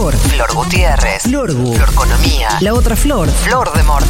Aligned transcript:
Flor. 0.00 0.16
Flor 0.16 0.54
Gutiérrez. 0.54 1.22
Florgu. 1.24 1.74
Florconomía. 1.74 2.48
La 2.62 2.72
otra 2.72 2.96
Flor. 2.96 3.28
Flor 3.28 3.70
de 3.76 3.82
Mort. 3.82 4.06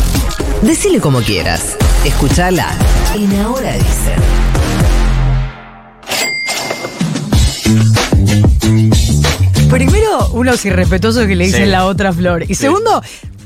Decile 0.62 1.00
como 1.00 1.20
quieras. 1.20 1.76
Escuchala 2.04 2.68
en 3.16 3.40
Ahora 3.40 3.72
Dicen. 3.72 4.20
Primero, 9.70 10.28
unos 10.32 10.64
irrespetuosos 10.64 11.26
que 11.26 11.36
le 11.36 11.46
dicen 11.46 11.64
Sí. 11.64 11.70
la 11.70 11.86
otra 11.86 12.12
flor. 12.12 12.44
Y 12.48 12.54
segundo, 12.54 13.02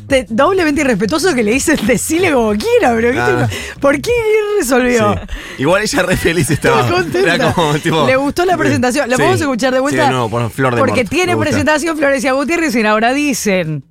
te- 0.06 0.26
doblemente 0.28 0.80
irrespetuoso 0.82 1.34
que 1.34 1.42
le 1.42 1.52
dicen 1.52 1.78
decile 1.86 2.32
como 2.32 2.50
quiera, 2.52 2.94
pero 2.94 3.12
¿qué 3.12 3.18
Ah. 3.20 3.48
¿por 3.80 4.00
qué 4.00 4.12
resolvió? 4.58 5.14
Sí. 5.14 5.62
Igual 5.62 5.82
ella 5.82 6.02
re 6.02 6.16
feliz 6.16 6.50
estaba. 6.50 6.80
Estaba 6.80 6.98
contenta. 7.02 7.34
Era 7.34 7.52
como, 7.52 7.74
tipo, 7.74 8.06
Le 8.06 8.16
gustó 8.16 8.44
la 8.44 8.56
presentación. 8.56 9.08
¿La 9.08 9.16
Sí. 9.16 9.22
podemos 9.22 9.40
escuchar 9.40 9.72
de 9.74 9.80
vuelta? 9.80 10.06
Sí, 10.06 10.12
no, 10.12 10.28
por 10.28 10.50
Flor 10.50 10.74
de 10.74 10.80
Porque 10.80 11.00
Mort. 11.02 11.10
tiene 11.10 11.36
presentación 11.36 11.96
Florencia 11.96 12.32
Gutiérrez 12.32 12.74
y 12.74 12.86
ahora 12.86 13.12
dicen. 13.12 13.84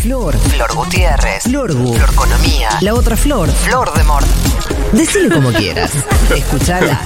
Flor. 0.00 0.36
Flor 0.36 0.74
Gutiérrez. 0.76 1.42
Florgu. 1.42 1.94
Florconomía. 1.94 2.68
La 2.82 2.94
otra 2.94 3.16
Flor. 3.16 3.50
Flor 3.50 3.92
de 3.94 4.04
Mort. 4.04 4.26
Decile 4.92 5.28
como 5.28 5.52
quieras. 5.52 5.90
Escuchala. 6.34 7.00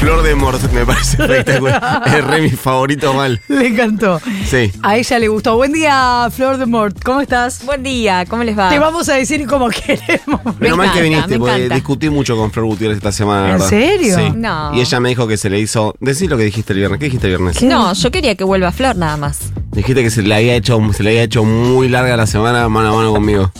Flor 0.00 0.22
de 0.22 0.34
Mort 0.34 0.70
me 0.72 0.84
parece 0.84 1.16
espectacular. 1.22 2.02
es 2.06 2.24
re 2.24 2.42
mi 2.42 2.50
favorito 2.50 3.14
mal. 3.14 3.40
Le 3.48 3.68
encantó. 3.68 4.20
Sí. 4.46 4.70
A 4.82 4.96
ella 4.96 5.18
le 5.18 5.28
gustó. 5.28 5.56
Buen 5.56 5.72
día, 5.72 6.28
Flor 6.30 6.58
de 6.58 6.66
Mort. 6.66 7.02
¿Cómo 7.02 7.22
estás? 7.22 7.64
Buen 7.64 7.82
día, 7.82 8.26
¿cómo 8.26 8.44
les 8.44 8.56
va? 8.58 8.68
Te 8.68 8.78
vamos 8.78 9.08
a 9.08 9.14
decir 9.14 9.46
como 9.46 9.68
queremos. 9.70 10.40
Menos 10.60 10.76
mal 10.76 10.92
que 10.92 11.00
viniste, 11.00 11.38
porque 11.38 11.54
encanta. 11.56 11.74
discutí 11.74 12.10
mucho 12.10 12.36
con 12.36 12.50
Flor 12.52 12.66
Gutiérrez 12.66 12.98
esta 12.98 13.12
semana, 13.12 13.46
¿En 13.46 13.52
verdad. 13.52 13.68
serio? 13.68 14.16
Sí. 14.16 14.24
No. 14.36 14.74
Y 14.74 14.80
ella 14.80 15.00
me 15.00 15.08
dijo 15.08 15.26
que 15.26 15.36
se 15.38 15.48
le 15.48 15.58
hizo. 15.58 15.94
Decí 16.00 16.28
lo 16.28 16.36
que 16.36 16.44
dijiste 16.44 16.74
el 16.74 16.80
viernes. 16.80 16.98
¿Qué 16.98 17.06
dijiste 17.06 17.28
el 17.28 17.38
viernes? 17.38 17.62
No, 17.62 17.94
yo 17.94 18.10
quería 18.10 18.34
que 18.34 18.44
vuelva 18.44 18.72
Flor 18.72 18.96
nada 18.96 19.16
más. 19.16 19.38
Dijiste 19.72 20.02
que 20.02 20.10
se 20.10 20.20
le 20.22 20.34
había 20.34 20.54
hecho, 20.54 20.78
se 20.92 21.02
le 21.02 21.10
había 21.10 21.22
hecho 21.22 21.44
muy 21.44 21.88
larga 21.88 22.14
la 22.16 22.26
semana 22.26 22.68
mano 22.68 22.92
a 22.92 22.96
mano 22.96 23.12
conmigo. 23.12 23.50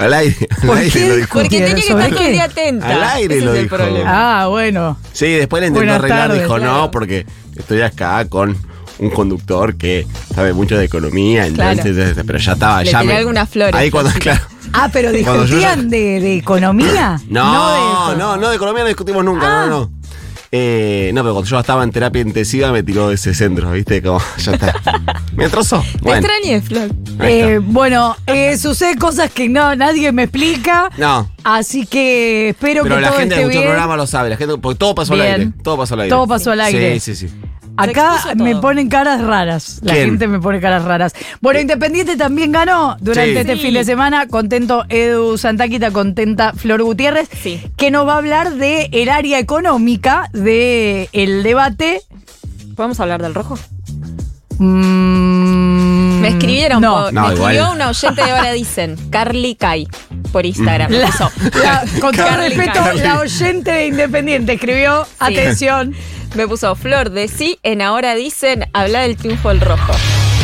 Al 0.00 0.12
aire, 0.14 0.36
al 0.62 0.66
¿Por 0.68 0.76
aire 0.78 0.90
qué? 0.90 1.08
lo 1.08 1.16
dijo. 1.16 1.28
Porque 1.32 1.48
tenía 1.60 1.74
que 1.74 1.82
¿Sobre 1.82 2.02
estar 2.04 2.16
todo 2.18 2.26
el 2.26 2.32
día 2.32 2.44
atenta. 2.44 2.86
Al 2.88 3.02
aire 3.04 3.36
Ese 3.36 3.44
lo 3.44 3.52
es 3.52 3.58
el 3.58 3.64
dijo. 3.64 3.76
problema. 3.76 4.42
Ah, 4.42 4.46
bueno. 4.48 4.98
Sí, 5.12 5.26
después 5.26 5.60
le 5.60 5.68
intentó 5.68 5.80
Buenas 5.86 5.98
arreglar, 5.98 6.28
tardes, 6.28 6.42
dijo 6.42 6.54
claro. 6.56 6.72
no, 6.72 6.90
porque 6.90 7.26
estoy 7.56 7.80
acá 7.82 8.24
con 8.28 8.56
un 8.98 9.10
conductor 9.10 9.76
que 9.76 10.06
sabe 10.34 10.52
mucho 10.54 10.76
de 10.78 10.84
economía, 10.86 11.46
Claro. 11.52 11.78
entonces, 11.80 12.16
pero 12.26 12.38
ya 12.38 12.52
estaba, 12.52 12.82
Le 12.82 12.90
ya 12.90 13.00
tiré 13.00 13.12
me- 13.12 13.18
algunas 13.18 13.48
flores, 13.48 13.74
Ahí 13.74 13.90
cuando, 13.90 14.10
claro. 14.18 14.40
Ah, 14.72 14.88
pero 14.92 15.10
Cuando 15.10 15.44
yo 15.44 15.56
discutían 15.56 15.88
de 15.90 16.36
economía. 16.36 17.20
No, 17.28 18.10
de- 18.10 18.16
no, 18.16 18.36
no, 18.36 18.48
de 18.50 18.56
economía 18.56 18.82
no 18.82 18.88
discutimos 18.88 19.24
nunca, 19.24 19.64
Ah. 19.64 19.66
no, 19.66 19.80
no. 19.80 19.90
Eh, 20.52 21.10
no, 21.12 21.22
pero 21.22 21.34
cuando 21.34 21.50
yo 21.50 21.58
estaba 21.58 21.82
en 21.84 21.90
terapia 21.90 22.22
intensiva 22.22 22.70
me 22.72 22.82
tiró 22.82 23.08
de 23.08 23.16
ese 23.16 23.34
centro, 23.34 23.70
¿viste? 23.72 24.00
Como, 24.00 24.20
ya 24.38 24.52
está. 24.52 24.74
¿Me 25.36 25.48
trozó? 25.48 25.82
Me 25.82 26.00
Bueno, 26.02 26.26
extrañé, 26.26 26.60
Flor. 26.62 26.90
Eh, 27.20 27.60
bueno, 27.62 28.16
eh, 28.26 28.56
sucede 28.56 28.96
cosas 28.96 29.30
que 29.30 29.48
no 29.48 29.74
nadie 29.76 30.10
me 30.12 30.24
explica. 30.24 30.90
No, 30.96 31.30
Así 31.44 31.86
que 31.86 32.50
espero 32.50 32.82
pero 32.82 32.96
que 32.96 33.00
la 33.02 33.08
todo 33.08 33.18
gente 33.20 33.34
esté 33.34 33.44
el 33.44 33.50
bien. 33.50 33.62
programa 33.64 33.96
lo 33.96 34.06
sabe, 34.06 34.30
la 34.30 34.36
gente, 34.36 34.56
porque 34.58 34.78
todo 34.78 34.94
pasó 34.94 35.12
al 35.14 35.20
aire. 35.20 35.50
Todo 35.62 35.76
pasó 35.78 35.94
al 35.94 36.00
aire. 36.00 36.10
Todo 36.10 36.26
pasó 36.26 36.50
al 36.52 36.60
aire. 36.60 36.98
Sí, 37.00 37.14
sí, 37.14 37.28
sí. 37.28 37.34
Acá 37.78 38.14
expuso 38.16 38.36
me 38.42 38.52
todo. 38.52 38.60
ponen 38.62 38.88
caras 38.88 39.20
raras. 39.20 39.80
La 39.82 39.92
¿Quién? 39.92 40.06
gente 40.10 40.28
me 40.28 40.40
pone 40.40 40.60
caras 40.60 40.84
raras. 40.84 41.12
Bueno, 41.42 41.60
Independiente 41.60 42.16
también 42.16 42.50
ganó 42.50 42.96
durante 43.00 43.32
Sí. 43.34 43.38
este 43.38 43.56
Sí. 43.56 43.62
fin 43.62 43.74
de 43.74 43.84
semana. 43.84 44.26
Contento 44.28 44.84
Edu 44.88 45.36
Santaquita, 45.36 45.90
contenta 45.90 46.54
Flor 46.54 46.82
Gutiérrez. 46.82 47.28
Sí. 47.42 47.60
Que 47.76 47.90
nos 47.90 48.06
va 48.08 48.14
a 48.14 48.18
hablar 48.18 48.54
de 48.54 48.88
el 48.92 49.10
área 49.10 49.38
económica 49.38 50.30
del 50.32 51.08
el 51.12 51.42
debate. 51.42 52.00
¿Podemos 52.76 52.98
hablar 53.00 53.22
del 53.22 53.34
rojo? 53.34 53.58
Mm, 54.58 56.20
Me 56.20 56.28
escribieron, 56.28 56.80
no. 56.80 56.94
por- 57.04 57.12
No, 57.12 57.28
me 57.28 57.34
igual. 57.34 57.54
escribió 57.54 57.72
una 57.74 57.88
oyente 57.88 58.24
de 58.24 58.30
ahora 58.30 58.52
dicen, 58.52 58.96
Carly 59.10 59.54
Kai, 59.54 59.86
por 60.32 60.46
Instagram. 60.46 60.90
La- 60.92 61.84
con 62.00 62.14
todo 62.14 62.36
respeto, 62.36 62.72
Kai. 62.72 62.98
la 63.00 63.20
oyente 63.20 63.70
de 63.70 63.86
Independiente 63.86 64.52
escribió, 64.54 65.06
atención, 65.18 65.94
Me 66.34 66.46
puso 66.46 66.74
Flor 66.74 67.10
de 67.10 67.28
sí, 67.28 67.58
en 67.62 67.80
ahora 67.80 68.14
dicen, 68.14 68.66
habla 68.74 69.00
del 69.02 69.16
triunfo 69.16 69.48
del 69.48 69.60
rojo. 69.60 69.92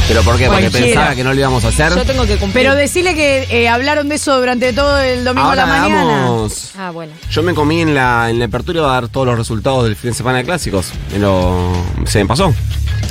¿Pero 0.08 0.22
por 0.24 0.36
qué? 0.36 0.46
Porque 0.46 0.62
Cualquiera. 0.70 0.86
pensaba 0.86 1.14
que 1.14 1.24
no 1.24 1.32
lo 1.32 1.38
íbamos 1.40 1.64
a 1.64 1.68
hacer. 1.68 1.94
Yo 1.94 2.04
tengo 2.04 2.26
que 2.26 2.36
cumplir. 2.36 2.64
pero 2.64 2.74
decirle 2.74 3.14
que 3.14 3.46
eh, 3.50 3.68
hablaron 3.68 4.08
de 4.08 4.16
eso 4.16 4.38
durante 4.38 4.72
todo 4.72 4.98
el 5.00 5.24
domingo 5.24 5.46
Ahora 5.48 5.62
a 5.62 5.66
la 5.66 5.72
mañana. 5.78 6.24
hagamos- 6.24 6.70
Ah, 6.76 6.90
bueno. 6.90 7.12
Yo 7.30 7.42
me 7.42 7.54
comí 7.54 7.80
en 7.80 7.94
la, 7.94 8.28
en 8.28 8.38
la 8.38 8.44
apertura 8.46 8.82
a 8.82 8.86
dar 8.88 9.08
todos 9.08 9.26
los 9.26 9.38
resultados 9.38 9.84
del 9.84 9.96
fin 9.96 10.10
de 10.10 10.16
semana 10.16 10.38
de 10.38 10.44
clásicos. 10.44 10.88
Pero 11.10 11.72
se 12.06 12.18
me 12.18 12.26
pasó. 12.26 12.52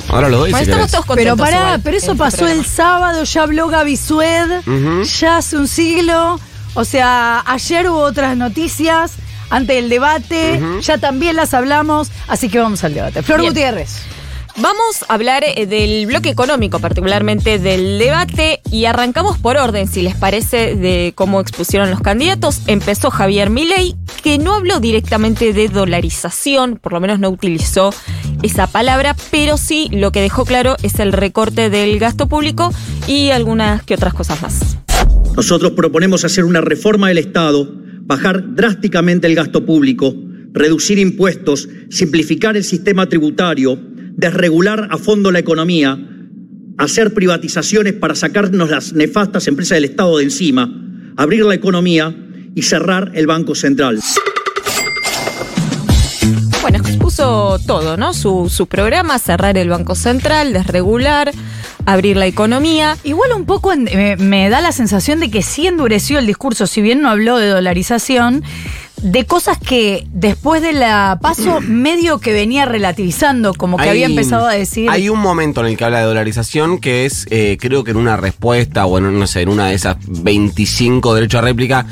Ahora 0.10 0.30
lo 0.30 0.38
doy 0.40 0.52
Bueno, 0.52 0.66
si 0.66 0.72
estamos 0.72 0.92
querés. 0.92 0.92
todos 1.06 1.16
Pero 1.16 1.30
contentos 1.36 1.46
pará, 1.48 1.58
igual 1.68 1.82
pero 1.84 1.98
eso 1.98 2.16
pasó 2.18 2.48
el 2.48 2.66
sábado, 2.66 3.24
ya 3.24 3.44
habló 3.44 3.68
Gaby 3.68 3.98
Sued, 3.98 4.60
Ujú. 4.68 5.04
ya 5.04 5.38
hace 5.38 5.58
un 5.58 5.68
siglo. 5.68 6.40
O 6.74 6.86
sea, 6.86 7.42
ayer 7.48 7.90
hubo 7.90 8.00
otras 8.02 8.36
noticias 8.38 9.14
antes 9.50 9.76
del 9.76 9.90
debate, 9.90 10.62
ya 10.82 10.98
también 10.98 11.36
las 11.36 11.54
hablamos, 11.54 12.10
así 12.28 12.48
que 12.50 12.60
vamos 12.60 12.84
al 12.84 12.94
debate. 12.94 13.24
Flor 13.24 13.40
Bien. 13.40 13.52
Gutiérrez. 13.54 13.90
Vamos 14.58 15.06
a 15.08 15.14
hablar 15.14 15.44
eh, 15.46 15.66
del 15.66 16.06
bloque 16.06 16.30
económico, 16.30 16.80
particularmente 16.80 17.58
del 17.58 17.98
debate, 17.98 18.62
y 18.70 18.86
arrancamos 18.86 19.38
por 19.38 19.58
orden, 19.58 19.88
si 19.88 20.02
les 20.02 20.16
parece, 20.16 20.76
de 20.76 21.14
cómo 21.16 21.40
expusieron 21.40 21.90
los 21.90 22.02
candidatos. 22.02 22.62
Empezó 22.68 23.12
Javier 23.12 23.50
Milei, 23.50 23.96
que 24.24 24.38
no 24.38 24.54
habló 24.54 24.80
directamente 24.80 25.54
de 25.54 25.70
dolarización, 25.70 26.78
por 26.78 26.94
lo 26.94 27.00
menos 27.00 27.20
no 27.20 27.30
utilizó 27.30 27.94
esa 28.44 28.68
palabra, 28.68 29.16
pero 29.32 29.58
sí 29.58 29.90
lo 29.92 30.12
que 30.12 30.22
dejó 30.22 30.46
claro 30.46 30.76
es 30.84 31.00
el 31.00 31.14
recorte 31.14 31.70
del 31.70 31.98
gasto 32.00 32.28
público 32.28 32.74
y 33.08 33.30
algunas 33.30 33.84
que 33.84 33.94
otras 33.94 34.14
cosas 34.14 34.42
más. 34.42 34.78
Nosotros 35.36 35.72
proponemos 35.72 36.26
hacer 36.26 36.44
una 36.44 36.62
reforma 36.62 37.08
del 37.08 37.20
Estado, 37.20 37.68
bajar 38.02 38.56
drásticamente 38.56 39.28
el 39.28 39.36
gasto 39.36 39.66
público, 39.66 40.14
reducir 40.52 41.00
impuestos, 41.00 41.70
simplificar 41.90 42.58
el 42.58 42.64
sistema 42.64 43.08
tributario, 43.08 43.80
desregular 44.16 44.88
a 44.92 44.98
fondo 44.98 45.32
la 45.32 45.40
economía, 45.40 45.98
hacer 46.78 47.14
privatizaciones 47.14 47.94
para 47.94 48.16
sacarnos 48.16 48.70
las 48.70 48.94
nefastas 48.94 49.48
empresas 49.48 49.76
del 49.78 49.86
Estado 49.86 50.18
de 50.18 50.24
encima, 50.24 50.70
abrir 51.18 51.46
la 51.46 51.56
economía 51.56 52.16
y 52.56 52.62
cerrar 52.64 53.12
el 53.14 53.28
Banco 53.28 53.56
Central. 53.56 54.00
Bueno, 56.62 56.78
expuso 56.78 57.60
todo, 57.66 57.98
¿no? 57.98 58.14
Su, 58.14 58.48
su 58.50 58.68
programa, 58.68 59.18
cerrar 59.20 59.58
el 59.58 59.70
Banco 59.70 59.96
Central, 59.96 60.54
desregular, 60.54 61.32
abrir 61.86 62.18
la 62.18 62.28
economía. 62.28 62.98
Igual 63.04 63.32
un 63.34 63.46
poco 63.46 63.74
en- 63.74 63.86
me, 63.86 64.16
me 64.18 64.50
da 64.50 64.62
la 64.62 64.72
sensación 64.72 65.20
de 65.20 65.32
que 65.32 65.42
sí 65.42 65.66
endureció 65.66 66.20
el 66.20 66.28
discurso, 66.28 66.68
si 66.68 66.82
bien 66.82 67.02
no 67.02 67.10
habló 67.10 67.38
de 67.38 67.48
dolarización, 67.48 68.44
de 69.02 69.26
cosas 69.26 69.58
que 69.58 70.08
después 70.12 70.62
de 70.62 70.74
la 70.74 71.20
paso 71.22 71.60
medio 71.68 72.20
que 72.20 72.34
venía 72.34 72.66
relativizando, 72.66 73.54
como 73.54 73.78
que 73.78 73.84
Hay- 73.84 73.90
había 73.90 74.06
empezado 74.06 74.48
a 74.48 74.54
decir. 74.54 74.90
Hay 74.90 75.10
un 75.10 75.20
momento 75.20 75.62
en 75.62 75.68
el 75.68 75.78
que 75.78 75.84
habla 75.86 76.00
de 76.00 76.06
dolarización 76.06 76.80
que 76.80 77.06
es, 77.06 77.26
eh, 77.30 77.58
creo 77.60 77.84
que 77.84 77.92
en 77.92 77.98
una 77.98 78.18
respuesta, 78.18 78.86
o 78.86 78.98
en, 78.98 79.18
no 79.20 79.28
sé, 79.28 79.42
en 79.42 79.50
una 79.50 79.68
de 79.68 79.76
esas 79.76 79.98
25 80.08 81.14
derechos 81.16 81.40
a 81.40 81.42
réplica, 81.42 81.86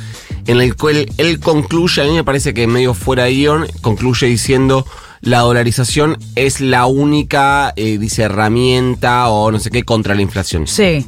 en 0.48 0.62
el 0.62 0.76
cual 0.76 1.08
él 1.18 1.40
concluye, 1.40 2.02
a 2.02 2.06
mí 2.06 2.12
me 2.14 2.24
parece 2.24 2.54
que 2.54 2.66
medio 2.68 2.94
fuera 2.94 3.26
de 3.26 3.32
guion, 3.34 3.68
concluye 3.82 4.28
diciendo 4.28 4.86
la 5.22 5.40
dolarización 5.40 6.18
es 6.36 6.62
la 6.62 6.86
única, 6.86 7.74
eh, 7.76 7.98
dice, 7.98 8.24
herramienta 8.24 9.28
o 9.28 9.52
no 9.52 9.60
sé 9.60 9.70
qué 9.70 9.84
contra 9.84 10.16
la 10.16 10.22
inflación. 10.22 10.66
Sí. 10.66 11.06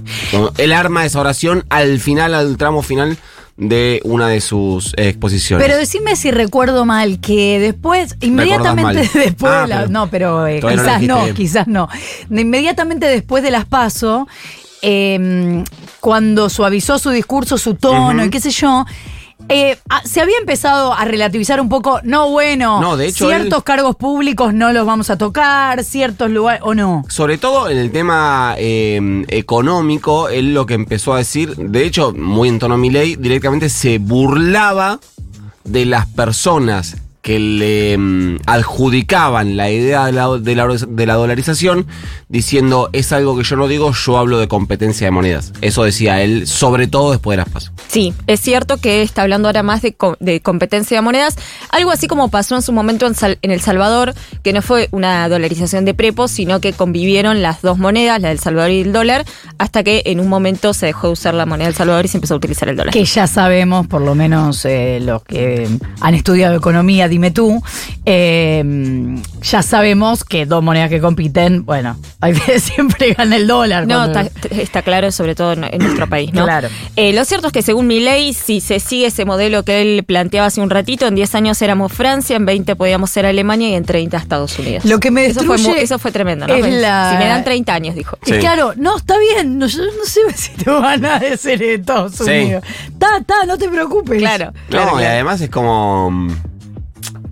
Él 0.57 0.73
arma 0.73 1.05
esa 1.05 1.21
oración 1.21 1.63
al 1.69 1.99
final, 1.99 2.33
al 2.35 2.57
tramo 2.57 2.81
final 2.81 3.17
de 3.57 4.01
una 4.03 4.27
de 4.27 4.41
sus 4.41 4.93
exposiciones. 4.97 5.65
Pero 5.65 5.77
decime 5.77 6.15
si 6.15 6.31
recuerdo 6.31 6.85
mal, 6.85 7.19
que 7.19 7.59
después, 7.59 8.15
inmediatamente 8.21 9.09
después 9.13 9.51
Ah, 9.53 9.61
de 9.63 9.67
la- 9.67 9.75
pero 9.77 9.89
No, 9.91 10.07
pero 10.09 10.47
eh, 10.47 10.59
no 10.61 10.69
quizás 10.69 11.01
no, 11.03 11.33
quizás 11.33 11.67
no. 11.67 11.89
Inmediatamente 12.29 13.05
después 13.07 13.43
de 13.43 13.51
las 13.51 13.65
paso, 13.65 14.27
eh, 14.81 15.63
cuando 15.99 16.49
suavizó 16.49 16.97
su 16.97 17.09
discurso, 17.11 17.57
su 17.57 17.75
tono 17.75 18.25
y 18.25 18.29
qué 18.29 18.39
sé 18.39 18.49
yo. 18.51 18.85
Eh, 19.49 19.77
ah, 19.89 20.01
se 20.05 20.21
había 20.21 20.37
empezado 20.37 20.93
a 20.93 21.05
relativizar 21.05 21.59
un 21.59 21.69
poco, 21.69 21.99
no 22.03 22.29
bueno, 22.29 22.79
No, 22.81 22.97
de 22.97 23.07
hecho, 23.07 23.27
ciertos 23.27 23.59
él- 23.59 23.63
cargos 23.63 23.95
públicos 23.95 24.53
no 24.53 24.71
los 24.73 24.85
vamos 24.85 25.09
a 25.09 25.17
tocar, 25.17 25.83
ciertos 25.83 26.29
lugares, 26.29 26.61
o 26.63 26.73
no. 26.73 27.03
Sobre 27.09 27.37
todo 27.37 27.69
en 27.69 27.77
el 27.77 27.91
tema 27.91 28.55
eh, 28.57 29.25
económico, 29.29 30.29
él 30.29 30.53
lo 30.53 30.65
que 30.65 30.73
empezó 30.75 31.13
a 31.13 31.17
decir, 31.17 31.55
de 31.55 31.85
hecho, 31.85 32.13
muy 32.13 32.49
en 32.49 32.59
tono 32.59 32.77
Milei, 32.77 33.15
directamente 33.15 33.69
se 33.69 33.97
burlaba 33.97 34.99
de 35.63 35.85
las 35.85 36.05
personas 36.07 36.97
que 37.21 37.39
le 37.39 37.97
mm, 37.97 38.39
adjudicaban 38.47 39.55
la 39.55 39.69
idea 39.69 40.05
de 40.07 40.11
la, 40.11 40.27
de, 40.37 40.55
la, 40.55 40.67
de 40.67 41.05
la 41.05 41.13
dolarización 41.13 41.85
diciendo 42.29 42.89
es 42.93 43.11
algo 43.11 43.37
que 43.37 43.43
yo 43.43 43.55
no 43.55 43.67
digo, 43.67 43.91
yo 43.93 44.17
hablo 44.17 44.39
de 44.39 44.47
competencia 44.47 45.05
de 45.05 45.11
monedas. 45.11 45.53
Eso 45.61 45.83
decía 45.83 46.21
él, 46.23 46.47
sobre 46.47 46.87
todo 46.87 47.11
después 47.11 47.37
de 47.37 47.43
las 47.43 47.49
pasos. 47.49 47.71
Sí, 47.87 48.13
es 48.27 48.39
cierto 48.39 48.77
que 48.77 49.01
está 49.03 49.21
hablando 49.21 49.47
ahora 49.49 49.61
más 49.63 49.81
de, 49.81 49.95
de 50.19 50.39
competencia 50.41 50.97
de 50.97 51.01
monedas, 51.01 51.35
algo 51.69 51.91
así 51.91 52.07
como 52.07 52.29
pasó 52.29 52.55
en 52.55 52.61
su 52.61 52.71
momento 52.71 53.05
en, 53.05 53.13
Sal- 53.13 53.37
en 53.41 53.51
El 53.51 53.61
Salvador, 53.61 54.13
que 54.43 54.53
no 54.53 54.61
fue 54.61 54.87
una 54.91 55.27
dolarización 55.29 55.85
de 55.85 55.93
prepos, 55.93 56.31
sino 56.31 56.59
que 56.59 56.73
convivieron 56.73 57.41
las 57.41 57.61
dos 57.61 57.77
monedas, 57.77 58.19
la 58.21 58.29
del 58.29 58.39
Salvador 58.39 58.71
y 58.71 58.81
el 58.81 58.93
dólar, 58.93 59.25
hasta 59.57 59.83
que 59.83 60.01
en 60.05 60.19
un 60.19 60.27
momento 60.27 60.73
se 60.73 60.87
dejó 60.87 61.07
de 61.07 61.13
usar 61.13 61.33
la 61.33 61.45
moneda 61.45 61.67
del 61.67 61.75
Salvador 61.75 62.05
y 62.05 62.07
se 62.07 62.17
empezó 62.17 62.33
a 62.33 62.37
utilizar 62.37 62.67
el 62.69 62.77
dólar. 62.77 62.93
Que 62.93 63.05
ya 63.05 63.27
sabemos, 63.27 63.85
por 63.87 64.01
lo 64.01 64.15
menos 64.15 64.65
eh, 64.65 64.99
los 65.03 65.23
que 65.23 65.67
han 65.99 66.15
estudiado 66.15 66.55
economía, 66.55 67.07
dime 67.11 67.29
tú, 67.29 67.61
eh, 68.05 68.63
ya 69.41 69.61
sabemos 69.61 70.23
que 70.23 70.45
dos 70.45 70.63
monedas 70.63 70.89
que 70.89 70.99
compiten, 70.99 71.65
bueno, 71.65 71.97
siempre 72.57 73.13
gana 73.13 73.35
el 73.35 73.45
dólar. 73.47 73.85
No, 73.87 74.05
está, 74.05 74.29
está 74.49 74.81
claro, 74.81 75.11
sobre 75.11 75.35
todo 75.35 75.53
en, 75.53 75.63
en 75.65 75.77
nuestro 75.79 76.07
país, 76.07 76.33
¿no? 76.33 76.45
Claro. 76.45 76.69
Eh, 76.95 77.13
lo 77.13 77.23
cierto 77.25 77.47
es 77.47 77.53
que 77.53 77.61
según 77.61 77.87
mi 77.87 77.99
ley, 77.99 78.33
si 78.33 78.61
se 78.61 78.79
sigue 78.79 79.07
ese 79.07 79.25
modelo 79.25 79.63
que 79.63 79.81
él 79.81 80.03
planteaba 80.03 80.47
hace 80.47 80.61
un 80.61 80.69
ratito, 80.69 81.05
en 81.07 81.15
10 81.15 81.35
años 81.35 81.61
éramos 81.61 81.91
Francia, 81.91 82.35
en 82.35 82.45
20 82.45 82.75
podíamos 82.75 83.09
ser 83.11 83.25
Alemania 83.25 83.69
y 83.69 83.73
en 83.75 83.83
30 83.85 84.17
Estados 84.17 84.57
Unidos. 84.57 84.85
Lo 84.85 84.99
que 84.99 85.11
me 85.11 85.25
eso 85.25 85.41
fue, 85.43 85.57
destruye 85.57 85.81
eso 85.83 85.99
fue 85.99 86.11
tremendo, 86.11 86.47
¿no? 86.47 86.53
es 86.53 86.61
Pues, 86.61 86.73
la- 86.81 87.11
Si 87.11 87.17
me 87.17 87.25
dan 87.27 87.43
30 87.43 87.73
años, 87.73 87.95
dijo. 87.95 88.17
Y 88.25 88.31
Sí. 88.31 88.37
claro, 88.39 88.73
no, 88.77 88.97
está 88.97 89.17
bien, 89.19 89.57
no, 89.59 89.67
yo 89.67 89.83
no 89.83 90.05
sé 90.05 90.21
si 90.35 90.51
te 90.51 90.69
van 90.69 91.05
a 91.05 91.19
decir 91.19 91.61
Estados 91.61 92.13
Sí. 92.15 92.23
Unidos. 92.23 92.63
Está, 92.87 93.17
está, 93.19 93.45
no 93.45 93.57
te 93.57 93.67
preocupes. 93.69 94.17
Claro. 94.19 94.45
No, 94.45 94.53
claro, 94.69 95.01
y 95.01 95.03
además 95.03 95.41
es 95.41 95.49
como. 95.49 96.11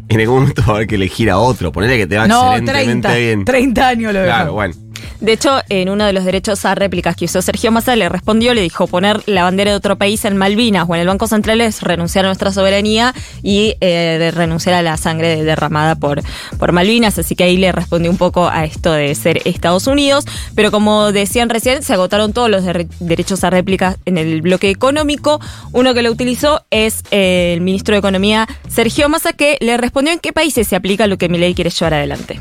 En 0.10 0.20
algún 0.20 0.40
momento 0.42 0.64
va 0.68 0.74
a 0.74 0.76
haber 0.78 0.88
que 0.88 0.96
elegir 0.96 1.30
a 1.30 1.38
otro. 1.38 1.72
Ponele 1.72 1.98
que 1.98 2.08
te 2.08 2.18
va 2.18 2.28
No, 2.28 2.54
excelentemente 2.56 3.08
30, 3.08 3.14
bien. 3.16 3.46
30 3.46 3.88
años 3.88 4.14
lo 4.14 4.24
Claro, 4.24 4.26
dejamos. 4.26 4.54
bueno. 4.54 4.74
De 5.22 5.34
hecho, 5.34 5.60
en 5.68 5.90
uno 5.90 6.06
de 6.06 6.14
los 6.14 6.24
derechos 6.24 6.64
a 6.64 6.76
réplicas 6.76 7.16
que 7.16 7.26
usó 7.26 7.42
Sergio 7.42 7.72
Massa, 7.72 7.96
le 7.98 8.08
respondió, 8.08 8.54
le 8.54 8.62
dijo, 8.62 8.88
poner 8.88 9.22
la 9.26 9.44
bandera 9.44 9.72
de 9.72 9.78
otro 9.78 9.98
país 9.98 10.24
en 10.24 10.38
Malvinas 10.38 10.86
o 10.88 10.96
en 10.96 11.02
el 11.02 11.08
Banco 11.08 11.28
Central 11.28 11.60
es 11.60 11.82
renunciar 11.82 12.24
a 12.24 12.30
nuestra 12.30 12.54
soberanía 12.54 13.14
y 13.44 13.76
eh, 13.82 14.16
de 14.18 14.32
renunciar 14.32 14.76
a 14.76 14.82
la 14.82 14.96
sangre 14.96 15.44
derramada 15.44 15.96
por, 15.96 16.22
por 16.58 16.72
Malvinas. 16.72 17.20
Así 17.20 17.36
que 17.36 17.44
ahí 17.44 17.58
le 17.58 17.74
respondió 17.74 18.10
un 18.10 18.18
poco 18.18 18.48
a 18.48 18.64
esto 18.64 18.94
de 18.94 19.14
ser 19.14 19.42
Estados 19.44 19.88
Unidos. 19.88 20.24
Pero 20.56 20.72
como 20.72 21.12
decían 21.12 21.50
recién, 21.50 21.84
se 21.84 21.94
agotaron 21.94 22.32
todos 22.32 22.50
los 22.50 22.64
der- 22.64 22.88
derechos 23.00 23.44
a 23.44 23.50
réplicas 23.50 23.98
en 24.06 24.18
el 24.18 24.42
bloque 24.42 24.70
económico. 24.70 25.42
Uno 25.74 25.94
que 25.94 26.02
lo 26.02 26.12
utilizó 26.12 26.64
es 26.72 27.04
eh, 27.12 27.52
el 27.54 27.62
ministro 27.62 27.94
de 27.94 28.00
Economía, 28.00 28.48
Sergio 28.70 29.10
Massa, 29.10 29.34
que 29.34 29.58
le 29.60 29.76
respondió 29.76 30.14
en 30.14 30.20
qué 30.20 30.32
países 30.32 30.66
se 30.66 30.78
aplica 30.78 31.08
lo 31.08 31.18
que 31.18 31.28
Milei 31.28 31.54
quiere 31.54 31.72
llevar 31.72 31.96
adelante. 31.96 32.40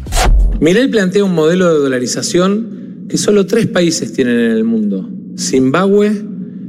Milei 0.60 0.88
plantea 0.88 1.22
un 1.22 1.34
modelo 1.34 1.72
de 1.72 1.78
dolarización 1.78 3.06
que 3.08 3.16
solo 3.16 3.46
tres 3.46 3.68
países 3.68 4.12
tienen 4.12 4.40
en 4.40 4.50
el 4.50 4.64
mundo, 4.64 5.08
Zimbabue, 5.38 6.24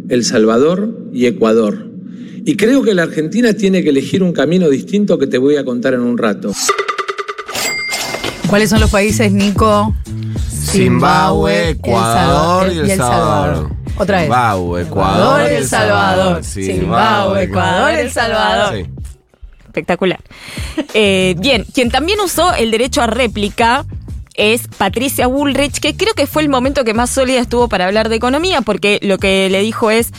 El 0.09 0.24
Salvador 0.24 1.09
y 1.12 1.25
Ecuador. 1.25 1.89
Y 2.45 2.56
creo 2.56 2.83
que 2.83 2.94
la 2.94 3.03
Argentina 3.03 3.53
tiene 3.53 3.81
que 3.81 3.89
elegir 3.89 4.21
un 4.21 4.31
camino 4.31 4.69
distinto 4.69 5.18
que 5.18 5.25
te 5.25 5.39
voy 5.39 5.56
a 5.56 5.65
contar 5.65 5.95
en 5.95 6.01
un 6.01 6.19
rato. 6.19 6.51
¿Cuáles 8.47 8.69
son 8.69 8.80
los 8.80 8.91
países, 8.91 9.31
Nico? 9.31 9.95
Zimbabue, 10.47 11.71
Ecuador 11.71 12.71
y 12.71 12.80
El 12.80 12.89
Salvador. 12.95 13.69
Otra 13.97 14.18
vez. 14.18 14.25
Zimbabue, 14.25 14.81
Ecuador 14.83 15.41
y 15.51 15.56
El 15.56 15.65
Salvador. 15.65 16.44
Zimbabue, 16.44 17.44
Ecuador, 17.44 17.94
El 17.94 18.12
Salvador. 18.12 18.75
Sí. 18.77 18.99
Espectacular. 19.79 20.19
Eh, 20.93 21.35
bien, 21.37 21.65
quien 21.73 21.89
también 21.89 22.19
usó 22.19 22.53
el 22.53 22.71
derecho 22.71 23.01
a 23.01 23.07
réplica 23.07 23.85
es 24.33 24.67
Patricia 24.67 25.27
Bullrich, 25.27 25.79
que 25.79 25.95
creo 25.95 26.13
que 26.13 26.27
fue 26.27 26.41
el 26.41 26.49
momento 26.49 26.83
que 26.83 26.93
más 26.93 27.09
sólida 27.09 27.39
estuvo 27.39 27.67
para 27.67 27.85
hablar 27.85 28.09
de 28.09 28.15
economía, 28.15 28.61
porque 28.61 28.99
lo 29.01 29.17
que 29.17 29.49
le 29.49 29.61
dijo 29.61 29.91
es, 29.91 30.11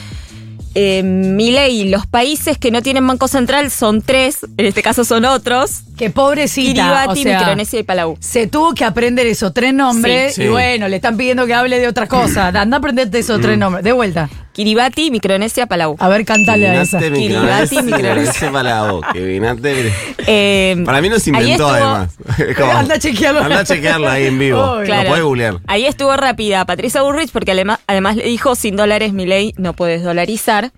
eh, 0.75 1.03
Milei, 1.03 1.89
los 1.89 2.07
países 2.07 2.59
que 2.59 2.71
no 2.71 2.83
tienen 2.83 3.07
banco 3.07 3.29
central 3.29 3.71
son 3.71 4.03
tres, 4.03 4.47
en 4.57 4.67
este 4.67 4.83
caso 4.83 5.05
son 5.05 5.25
otros, 5.25 5.83
Qué 6.01 6.09
pobrecita. 6.11 6.83
Kiribati, 6.83 7.21
o 7.21 7.23
sea, 7.23 7.39
Micronesia 7.39 7.79
y 7.79 7.83
Palau. 7.83 8.17
se 8.21 8.47
tuvo 8.47 8.73
que 8.75 8.85
aprender 8.87 9.27
esos 9.27 9.53
tres 9.53 9.75
nombres 9.75 10.35
Sí, 10.35 10.45
y 10.45 10.49
bueno, 10.49 10.89
le 10.89 10.97
están 10.97 11.17
pidiendo 11.19 11.47
que 11.47 11.53
hable 11.55 11.79
de 11.79 11.87
otra 11.87 12.07
cosa. 12.09 12.49
Anda 12.55 12.77
a 12.77 12.79
aprenderte 12.79 13.19
esos 13.19 13.41
tres 13.41 13.59
nombres. 13.59 13.85
De 13.85 13.93
vuelta. 13.93 14.29
Kiribati, 14.53 15.11
Micronesia, 15.11 15.67
Palau. 15.67 15.97
A 15.99 16.09
ver, 16.09 16.25
cantale 16.25 16.69
a 16.69 16.81
esa. 16.83 16.99
Kiribati, 16.99 17.83
Micronesia, 17.83 18.51
boca. 18.91 19.13
Vinate, 19.13 19.93
Eh, 20.27 20.83
Para 20.85 21.01
mí 21.03 21.09
no 21.11 21.19
se 21.19 21.31
ahí 21.37 21.43
inventó 21.45 21.65
estuvo- 21.75 21.91
además. 21.91 22.17
Como- 22.57 22.73
Anda 22.73 22.95
a 22.95 22.99
chequearlo. 22.99 23.41
Anda 23.43 23.59
a 23.61 23.65
chequearlo 23.65 24.09
ahí 24.09 24.27
en 24.27 24.39
vivo. 24.39 24.59
Obvio. 24.61 24.95
Lo 24.95 25.05
puedes 25.09 25.25
googlear. 25.25 25.59
Ahí 25.67 25.85
estuvo 25.87 26.17
rápida 26.17 26.65
Patricia 26.65 27.03
Bullrich 27.03 27.31
porque 27.31 27.53
además, 27.53 27.81
además 27.87 28.17
le 28.17 28.25
dijo 28.25 28.55
sin 28.55 28.75
dólares 28.77 29.13
mi 29.13 29.27
ley 29.27 29.53
no 29.59 29.75
puedes 29.75 30.03
dolarizar. 30.03 30.73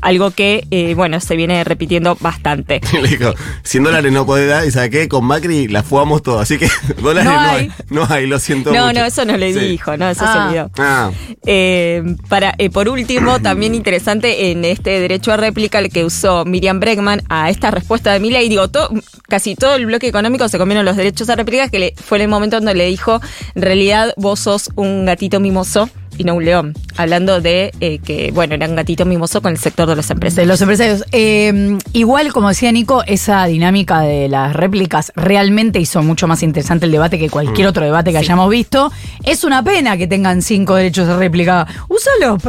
Algo 0.00 0.30
que, 0.30 0.66
eh, 0.70 0.94
bueno, 0.94 1.20
se 1.20 1.36
viene 1.36 1.62
repitiendo 1.64 2.16
bastante. 2.20 2.80
Le 3.02 3.08
dijo, 3.08 3.34
100 3.62 3.84
dólares 3.84 4.12
no 4.12 4.26
podés 4.26 4.48
dar, 4.48 4.66
y 4.66 4.70
¿sabes 4.70 4.90
qué? 4.90 5.08
Con 5.08 5.24
Macri 5.24 5.68
la 5.68 5.82
fugamos 5.82 6.22
todo, 6.22 6.40
así 6.40 6.58
que 6.58 6.68
dólares 7.02 7.30
No 7.30 7.34
no, 7.34 7.40
hay. 7.48 7.56
hay. 7.60 7.72
No 7.90 8.06
hay, 8.08 8.26
lo 8.26 8.38
siento 8.38 8.72
No, 8.72 8.86
mucho. 8.88 9.00
no, 9.00 9.04
eso 9.06 9.24
no 9.24 9.36
le 9.36 9.52
Sí. 9.52 9.60
dijo, 9.60 9.96
no, 9.96 10.08
eso 10.08 10.24
Ah. 10.26 10.32
se 10.32 10.38
olvidó. 10.48 10.70
Ah, 10.78 11.10
Eh, 11.46 12.02
para, 12.28 12.54
eh, 12.58 12.70
por 12.70 12.88
último, 12.88 13.38
también 13.42 13.74
interesante 13.74 14.50
en 14.50 14.64
este 14.64 15.00
derecho 15.00 15.32
a 15.32 15.36
réplica 15.36 15.78
el 15.78 15.90
que 15.90 16.04
usó 16.04 16.44
Miriam 16.44 16.80
Bregman 16.80 17.22
a 17.28 17.50
esta 17.50 17.70
respuesta 17.70 18.12
de 18.12 18.20
Milei. 18.20 18.48
Digo, 18.48 18.68
to- 18.68 18.88
casi 19.28 19.54
todo 19.54 19.74
el 19.76 19.86
bloque 19.86 20.06
económico 20.08 20.48
se 20.48 20.58
comieron 20.58 20.84
los 20.84 20.96
derechos 20.96 21.28
a 21.30 21.36
réplica, 21.36 21.68
que 21.68 21.78
le- 21.78 21.94
fue 21.96 22.18
en 22.18 22.22
el 22.22 22.28
momento 22.28 22.56
donde 22.56 22.74
le 22.74 22.86
dijo, 22.86 23.20
en 23.54 23.62
realidad 23.62 24.12
vos 24.16 24.40
sos 24.40 24.70
un 24.76 25.04
gatito 25.06 25.40
mimoso 25.40 25.88
no 26.24 26.34
un 26.34 26.44
león. 26.44 26.74
Hablando 26.96 27.40
de 27.40 27.72
eh, 27.80 27.98
que, 27.98 28.30
bueno, 28.32 28.54
era 28.54 28.68
un 28.68 28.76
gatito 28.76 29.04
mimoso 29.04 29.40
con 29.42 29.52
el 29.52 29.58
sector 29.58 29.88
de 29.88 29.96
las 29.96 30.10
empresas. 30.10 30.36
De 30.36 30.46
los 30.46 30.60
empresarios. 30.60 31.04
Eh, 31.12 31.78
igual, 31.92 32.32
como 32.32 32.48
decía 32.48 32.70
Nico, 32.72 33.02
esa 33.06 33.44
dinámica 33.46 34.00
de 34.00 34.28
las 34.28 34.54
réplicas 34.54 35.12
realmente 35.16 35.78
hizo 35.80 36.02
mucho 36.02 36.26
más 36.26 36.42
interesante 36.42 36.86
el 36.86 36.92
debate 36.92 37.18
que 37.18 37.30
cualquier 37.30 37.66
otro 37.68 37.84
debate 37.84 38.12
que 38.12 38.18
hayamos 38.18 38.48
visto. 38.50 38.92
Es 39.24 39.44
una 39.44 39.62
pena 39.62 39.96
que 39.96 40.06
tengan 40.06 40.42
cinco 40.42 40.74
derechos 40.74 41.08
de 41.08 41.16
réplica. 41.16 41.66
Úsalos, 41.88 42.42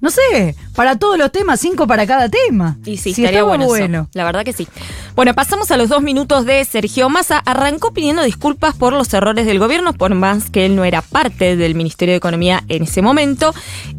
no 0.00 0.10
sé, 0.10 0.54
para 0.74 0.96
todos 0.96 1.18
los 1.18 1.30
temas, 1.30 1.60
cinco 1.60 1.86
para 1.86 2.06
cada 2.06 2.28
tema. 2.28 2.78
Y 2.84 2.96
sí, 2.96 3.12
Si 3.14 3.22
estaría 3.22 3.40
estaba 3.40 3.48
bueno, 3.48 3.64
eso. 3.64 3.70
bueno. 3.70 4.08
La 4.14 4.24
verdad 4.24 4.44
que 4.44 4.52
sí. 4.52 4.66
Bueno, 5.14 5.34
pasamos 5.34 5.70
a 5.70 5.76
los 5.76 5.88
dos 5.88 6.02
minutos 6.02 6.46
de 6.46 6.64
Sergio 6.64 7.08
Massa. 7.08 7.38
Arrancó 7.38 7.92
pidiendo 7.92 8.22
disculpas 8.22 8.74
por 8.74 8.92
los 8.92 9.12
errores 9.12 9.46
del 9.46 9.58
gobierno, 9.58 9.92
por 9.92 10.14
más 10.14 10.50
que 10.50 10.66
él 10.66 10.76
no 10.76 10.84
era 10.84 11.02
parte 11.02 11.56
del 11.56 11.74
Ministerio 11.74 12.12
de 12.12 12.18
Economía 12.18 12.64
en 12.68 12.84
ese 12.84 13.02
momento. 13.02 13.19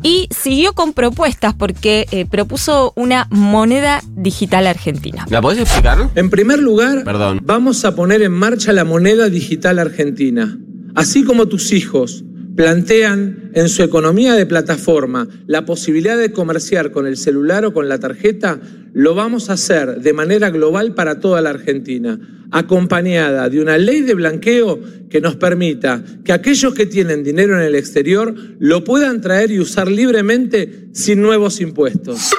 Y 0.03 0.27
siguió 0.31 0.73
con 0.73 0.93
propuestas 0.93 1.53
porque 1.53 2.07
eh, 2.11 2.25
propuso 2.25 2.93
una 2.95 3.27
moneda 3.29 4.01
digital 4.15 4.67
argentina. 4.67 5.25
¿La 5.29 5.41
podés 5.41 5.59
explicar? 5.59 6.09
En 6.15 6.29
primer 6.29 6.59
lugar, 6.59 7.03
Perdón. 7.03 7.41
vamos 7.43 7.85
a 7.85 7.95
poner 7.95 8.21
en 8.21 8.31
marcha 8.31 8.73
la 8.73 8.83
moneda 8.83 9.29
digital 9.29 9.79
argentina. 9.79 10.57
Así 10.95 11.23
como 11.23 11.47
tus 11.47 11.71
hijos 11.71 12.23
plantean 12.55 13.51
en 13.53 13.69
su 13.69 13.83
economía 13.83 14.33
de 14.33 14.45
plataforma 14.45 15.27
la 15.47 15.65
posibilidad 15.65 16.17
de 16.17 16.31
comerciar 16.31 16.91
con 16.91 17.07
el 17.07 17.17
celular 17.17 17.65
o 17.65 17.73
con 17.73 17.87
la 17.87 17.99
tarjeta, 17.99 18.59
lo 18.93 19.15
vamos 19.15 19.49
a 19.49 19.53
hacer 19.53 20.01
de 20.01 20.13
manera 20.13 20.49
global 20.49 20.93
para 20.93 21.19
toda 21.19 21.41
la 21.41 21.51
Argentina, 21.51 22.19
acompañada 22.51 23.49
de 23.49 23.61
una 23.61 23.77
ley 23.77 24.01
de 24.01 24.13
blanqueo 24.13 24.79
que 25.09 25.21
nos 25.21 25.35
permita 25.35 26.03
que 26.23 26.33
aquellos 26.33 26.73
que 26.73 26.85
tienen 26.85 27.23
dinero 27.23 27.55
en 27.59 27.65
el 27.65 27.75
exterior 27.75 28.33
lo 28.59 28.83
puedan 28.83 29.21
traer 29.21 29.51
y 29.51 29.59
usar 29.59 29.87
libremente 29.89 30.87
sin 30.93 31.21
nuevos 31.21 31.59
impuestos. 31.61 32.29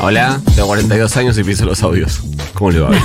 Hola, 0.00 0.40
tengo 0.54 0.68
42 0.68 1.16
años 1.16 1.38
y 1.38 1.44
pienso 1.44 1.64
los 1.64 1.82
audios. 1.82 2.20
¿Cómo 2.54 2.70
le 2.70 2.80
va? 2.80 2.90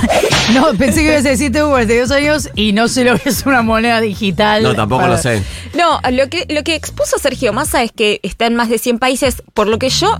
No, 0.54 0.74
pensé 0.76 1.02
que 1.02 1.06
ibas 1.12 1.24
a 1.24 1.30
decir 1.30 1.52
tengo 1.52 1.70
42 1.70 2.10
años 2.10 2.50
y 2.56 2.72
no 2.72 2.88
sé 2.88 3.04
lo 3.04 3.16
que 3.16 3.28
es 3.30 3.46
una 3.46 3.62
moneda 3.62 4.00
digital. 4.00 4.62
No, 4.64 4.74
tampoco 4.74 5.02
Para- 5.02 5.14
lo 5.14 5.22
sé. 5.22 5.40
No, 5.78 6.00
lo 6.10 6.28
que, 6.28 6.46
lo 6.52 6.62
que 6.64 6.74
expuso 6.74 7.16
Sergio 7.18 7.52
Massa 7.52 7.82
es 7.84 7.92
que 7.92 8.18
está 8.24 8.46
en 8.46 8.56
más 8.56 8.68
de 8.68 8.78
100 8.78 8.98
países. 8.98 9.42
Por 9.54 9.68
lo 9.68 9.78
que 9.78 9.88
yo 9.88 10.14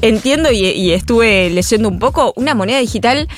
entiendo 0.00 0.50
y, 0.52 0.64
y 0.66 0.92
estuve 0.92 1.50
leyendo 1.50 1.88
un 1.88 1.98
poco, 1.98 2.32
una 2.36 2.54
moneda 2.54 2.78
digital 2.78 3.28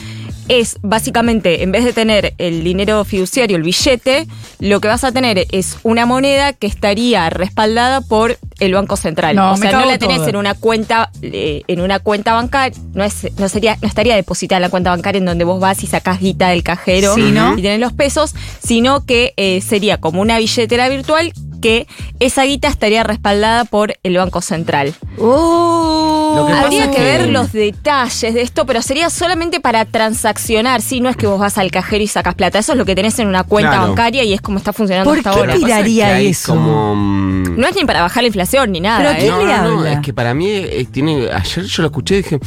es 0.49 0.79
básicamente, 0.83 1.62
en 1.62 1.73
vez 1.73 1.85
de 1.85 1.93
tener 1.93 2.35
el 2.38 2.62
dinero 2.65 3.05
fiduciario, 3.05 3.57
el 3.57 3.62
billete, 3.62 4.26
lo 4.61 4.81
que 4.81 4.88
vas 4.88 5.05
a 5.05 5.12
tener 5.12 5.47
es 5.50 5.79
una 5.83 6.07
moneda 6.07 6.53
que 6.53 6.67
estaría 6.67 7.29
respaldada 7.31 8.00
por 8.00 8.38
el 8.59 8.73
Banco 8.73 8.97
Central. 8.97 9.37
No, 9.37 9.53
o 9.53 9.57
sea, 9.57 9.73
no 9.73 9.85
la 9.85 9.99
tenés 9.99 10.19
todo. 10.19 10.29
en 10.29 10.37
una 10.37 10.55
cuenta, 10.55 11.11
eh, 11.23 11.62
en 11.67 11.81
una 11.81 11.99
cuenta 11.99 12.33
bancaria, 12.33 12.79
no 12.95 13.05
es, 13.05 13.29
no 13.38 13.49
sería, 13.49 13.76
no 13.83 13.88
estaría 13.88 14.15
depositada 14.17 14.59
en 14.59 14.62
la 14.62 14.71
cuenta 14.71 14.91
bancaria 14.91 15.19
en 15.19 15.26
donde 15.26 15.45
vos 15.45 15.61
vas 15.61 15.83
y 15.83 15.87
sacás 15.87 16.21
guita 16.21 16.49
del 16.49 16.62
cajero 16.62 17.15
Sí, 17.15 17.33
¿no? 17.33 17.59
y 17.59 17.62
tenés 17.62 17.81
los 17.81 17.93
pesos, 17.93 18.35
sino 18.65 19.05
que 19.05 19.35
eh, 19.37 19.61
sería 19.61 19.99
como 19.99 20.21
una 20.21 20.38
billetera 20.38 20.88
virtual 20.88 21.33
que 21.66 21.87
esa 22.20 22.44
guita 22.44 22.68
estaría 22.68 23.02
respaldada 23.02 23.64
por 23.64 23.94
el 24.04 24.16
Banco 24.16 24.40
Central. 24.40 24.94
Que 25.16 26.42
pasa 26.42 26.61
Habría 26.64 26.85
es 26.85 26.90
que 26.90 26.96
que- 26.96 27.02
ver 27.02 27.28
los 27.30 27.52
detalles 27.52 28.35
de 28.35 28.42
esto, 28.42 28.66
pero 28.66 28.82
sería 28.82 29.11
solamente 29.11 29.58
para 29.61 29.85
transaccionar, 29.85 30.80
sí, 30.82 31.00
no 31.00 31.08
es 31.08 31.16
que 31.16 31.26
vos 31.26 31.40
vas 31.40 31.56
al 31.58 31.70
cajero 31.70 32.04
y 32.04 32.06
sacas 32.06 32.35
plata, 32.35 32.58
eso 32.58 32.73
es 32.73 32.78
lo 32.78 32.85
que 32.85 32.94
tenés 32.94 33.18
en 33.18 33.26
una 33.28 33.42
cuenta 33.42 33.70
Claro. 33.73 33.88
bancaria 33.88 34.23
y 34.23 34.32
es 34.35 34.40
como 34.40 34.58
está 34.58 34.73
funcionando 34.73 35.08
¿Por 35.11 35.18
hasta 35.18 35.32
qué 35.32 35.38
ahora. 35.38 35.54
Es 35.54 35.61
tiraría 35.61 36.14
hay 36.14 36.26
eso? 36.28 36.52
Como, 36.54 36.94
mm, 36.94 37.58
No 37.58 37.66
es 37.66 37.75
ni 37.75 37.85
para 37.85 38.02
bajar 38.02 38.23
la 38.23 38.26
inflación 38.28 38.70
ni 38.73 38.80
nada. 38.80 38.99
Pero 38.99 39.11
¿eh? 39.12 39.16
¿quién 39.18 39.30
no, 39.30 39.38
le 39.38 39.44
no, 39.56 39.62
no, 39.62 39.78
habla? 39.80 39.92
es 39.94 40.00
que 40.00 40.12
para 40.12 40.35
mí 40.35 40.49
eh, 40.50 40.87
tiene. 40.92 41.28
Ayer 41.32 41.64
yo 41.64 41.82
lo 41.82 41.88
escuché 41.88 42.14
y 42.18 42.23
dije, 42.23 42.38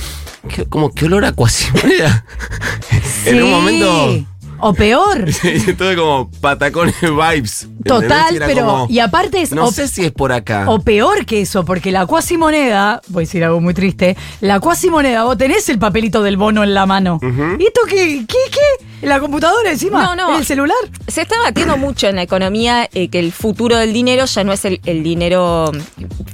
¿qué- 0.48 0.66
como 0.66 0.94
que 0.94 1.06
olor 1.06 1.26
a 1.26 1.32
cuasimoneda. 1.34 2.26
en 3.26 3.36
un 3.44 3.50
Sí. 3.50 3.50
momento. 3.50 4.26
O 4.62 4.74
peor. 4.74 5.26
Todo 5.78 5.96
como 5.96 6.32
patacones 6.42 6.96
vibes. 7.02 7.68
Total, 7.86 8.36
pero. 8.46 8.66
como, 8.66 8.88
y 8.90 9.00
aparte 9.00 9.42
es. 9.42 9.52
No 9.52 9.66
o- 9.66 9.72
sé 9.72 9.88
si 9.88 10.06
es 10.06 10.12
por 10.12 10.32
acá. 10.32 10.66
O 10.70 10.80
peor 10.80 11.26
que 11.26 11.42
eso, 11.42 11.64
porque 11.66 11.92
la 11.92 12.06
cuasimoneda, 12.06 13.02
voy 13.08 13.22
a 13.22 13.26
decir 13.26 13.44
algo 13.44 13.60
muy 13.62 13.74
triste, 13.74 14.16
la 14.42 14.60
cuasimoneda, 14.60 15.24
vos 15.24 15.38
tenés 15.38 15.68
el 15.70 15.80
papelito 15.80 16.22
del 16.24 16.38
bono 16.38 16.64
en 16.64 16.74
la 16.74 16.86
mano. 16.86 17.20
¿Y 17.60 17.64
esto 17.66 17.82
qué? 17.88 18.26
¿Qué? 18.28 18.38
¿Qué? 18.52 18.86
¿En 19.02 19.10
la 19.10 19.20
computadora 19.20 19.72
encima? 19.72 20.04
No, 20.04 20.16
no. 20.16 20.30
¿En 20.34 20.40
el 20.40 20.46
celular? 20.46 20.78
Se 21.08 21.22
está 21.22 21.40
batiendo 21.40 21.78
mucho 21.78 22.08
en 22.08 22.18
la 22.18 22.24
economía 22.24 22.90
eh, 22.94 23.08
que 23.10 23.20
el 23.20 23.32
futuro 23.32 23.78
del 23.78 23.94
dinero 23.94 24.26
ya 24.26 24.44
no 24.44 24.52
es 24.52 24.66
el, 24.66 24.82
el 24.86 25.04
dinero 25.04 25.72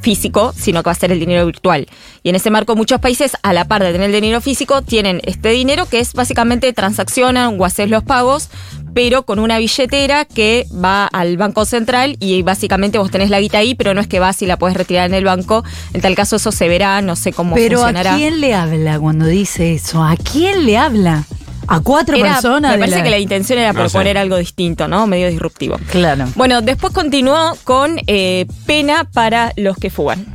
físico, 0.01 0.53
sino 0.57 0.81
que 0.81 0.87
va 0.87 0.91
a 0.91 0.95
ser 0.95 1.11
el 1.11 1.19
dinero 1.19 1.45
virtual. 1.45 1.87
Y 2.23 2.29
en 2.29 2.35
ese 2.35 2.49
marco 2.49 2.75
muchos 2.75 2.99
países, 2.99 3.33
a 3.43 3.53
la 3.53 3.65
par 3.65 3.83
de 3.83 3.91
tener 3.91 4.09
el 4.09 4.21
dinero 4.21 4.41
físico, 4.41 4.81
tienen 4.81 5.21
este 5.25 5.49
dinero 5.49 5.85
que 5.87 5.99
es 5.99 6.13
básicamente 6.13 6.71
transaccionan 6.73 7.59
o 7.59 7.65
haces 7.65 7.89
los 7.89 8.03
pagos, 8.03 8.49
pero 8.93 9.23
con 9.23 9.39
una 9.39 9.57
billetera 9.57 10.25
que 10.25 10.65
va 10.71 11.05
al 11.05 11.37
Banco 11.37 11.65
Central 11.65 12.17
y 12.19 12.41
básicamente 12.41 12.97
vos 12.97 13.11
tenés 13.11 13.29
la 13.29 13.39
guita 13.39 13.59
ahí, 13.59 13.75
pero 13.75 13.93
no 13.93 14.01
es 14.01 14.07
que 14.07 14.19
vas 14.19 14.41
y 14.41 14.45
la 14.45 14.57
puedes 14.57 14.77
retirar 14.77 15.05
en 15.05 15.13
el 15.13 15.25
banco. 15.25 15.63
En 15.93 16.01
tal 16.01 16.15
caso 16.15 16.37
eso 16.37 16.51
se 16.51 16.67
verá, 16.67 17.01
no 17.01 17.15
sé 17.15 17.33
cómo 17.33 17.55
Pero 17.55 17.79
funcionará. 17.79 18.13
¿a 18.13 18.17
quién 18.17 18.41
le 18.41 18.53
habla 18.55 18.99
cuando 18.99 19.25
dice 19.27 19.73
eso? 19.73 20.03
¿A 20.03 20.15
quién 20.15 20.65
le 20.65 20.77
habla? 20.77 21.25
¿A 21.67 21.79
cuatro 21.81 22.15
Era- 22.15 22.33
personas? 22.33 22.73
me 22.73 22.79
parece 22.79 23.03
que 23.03 23.09
la 23.09 23.19
intención 23.19 23.59
era 23.59 23.73
No 23.73 23.79
proponer 23.81 24.15
sé. 24.15 24.19
algo 24.19 24.37
distinto, 24.37 24.87
¿no? 24.87 25.07
Medio 25.07 25.29
disruptivo. 25.29 25.77
Claro. 25.91 26.25
Bueno, 26.35 26.61
después 26.61 26.93
continuó 26.93 27.57
con 27.63 27.97
eh, 28.07 28.45
pena 28.65 29.09
para 29.11 29.51
los 29.57 29.77
que 29.77 29.89
fugan. 29.89 30.25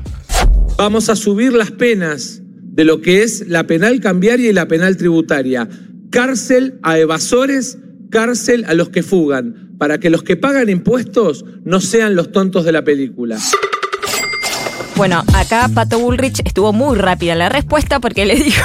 Vamos 0.76 1.08
a 1.08 1.16
subir 1.16 1.52
las 1.52 1.70
penas 1.70 2.40
de 2.42 2.84
lo 2.84 3.00
que 3.00 3.22
es 3.22 3.46
la 3.48 3.64
penal 3.66 4.00
cambiaria 4.00 4.50
y 4.50 4.52
la 4.52 4.66
penal 4.66 4.96
tributaria. 4.96 5.68
Cárcel 6.10 6.78
a 6.82 6.98
evasores, 6.98 7.78
cárcel 8.10 8.64
a 8.66 8.74
los 8.74 8.88
que 8.88 9.02
fugan, 9.02 9.74
para 9.78 9.98
que 9.98 10.10
los 10.10 10.22
que 10.22 10.36
pagan 10.36 10.68
impuestos 10.68 11.44
no 11.64 11.80
sean 11.80 12.14
los 12.16 12.32
tontos 12.32 12.64
de 12.64 12.72
la 12.72 12.82
película. 12.82 13.38
Bueno, 15.00 15.24
acá 15.34 15.66
Pato 15.72 15.98
Bullrich 15.98 16.42
estuvo 16.44 16.74
muy 16.74 16.94
rápida 16.98 17.32
en 17.32 17.38
la 17.38 17.48
respuesta 17.48 18.00
porque 18.00 18.26
le 18.26 18.34
dijo, 18.34 18.62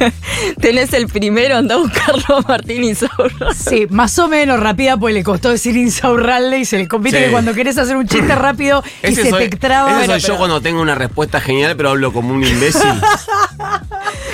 tenés 0.60 0.92
el 0.92 1.08
primero, 1.08 1.56
anda 1.56 1.74
a 1.74 1.78
buscarlo 1.78 2.36
a 2.36 2.40
Martín 2.42 2.84
Insaurralde. 2.84 3.52
Sí, 3.52 3.88
más 3.90 4.16
o 4.20 4.28
menos 4.28 4.60
rápida, 4.60 4.96
pues 4.96 5.12
le 5.12 5.24
costó 5.24 5.50
decir 5.50 5.76
insaurralde 5.76 6.60
y 6.60 6.64
se 6.66 6.78
le 6.78 6.86
compite 6.86 7.18
Sí. 7.18 7.24
que 7.24 7.30
cuando 7.32 7.52
querés 7.52 7.76
hacer 7.78 7.96
un 7.96 8.06
chiste 8.06 8.32
rápido 8.36 8.84
y 9.02 9.08
Ese 9.08 9.24
se 9.24 9.30
soy, 9.30 9.48
te 9.48 9.56
traba. 9.56 9.88
ese 9.88 9.98
Bueno, 10.06 10.20
soy 10.20 10.30
yo 10.30 10.36
cuando 10.38 10.60
tengo 10.60 10.80
una 10.80 10.94
respuesta 10.94 11.40
genial, 11.40 11.74
pero 11.76 11.90
hablo 11.90 12.12
como 12.12 12.32
un 12.32 12.44
imbécil. 12.44 12.82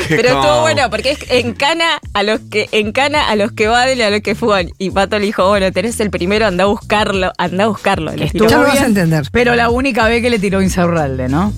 Pero 0.08 0.30
Como- 0.30 0.42
estuvo 0.42 0.60
bueno 0.62 0.90
porque 0.90 1.12
es 1.12 1.18
encana 1.30 1.84
a 2.12 2.22
los 2.24 2.40
que 2.50 2.68
encana 2.72 3.28
a 3.30 3.36
los 3.36 3.52
que 3.52 3.68
van 3.68 3.96
y 3.96 4.02
a 4.02 4.10
los 4.10 4.20
que 4.20 4.34
fugan. 4.34 4.68
Y 4.76 4.90
Pato 4.90 5.18
le 5.18 5.26
dijo, 5.26 5.48
bueno, 5.48 5.70
tenés 5.72 6.00
el 6.00 6.10
primero, 6.10 6.44
anda 6.46 6.64
a 6.64 6.66
buscarlo, 6.66 7.32
anda 7.38 7.64
a 7.64 7.66
buscarlo. 7.68 8.10
Le. 8.12 8.28
Ya 8.34 8.40
lo 8.58 8.64
vas 8.64 8.72
bien, 8.72 8.82
a 8.84 8.86
entender. 8.88 9.28
Pero 9.30 9.54
la 9.54 9.70
única 9.70 10.06
vez 10.08 10.20
que 10.20 10.28
le 10.28 10.38
tiró 10.40 10.60
insaurralde, 10.60 11.21
¿no? 11.28 11.52